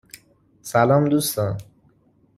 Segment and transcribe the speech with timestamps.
[0.61, 1.57] سلام دوستان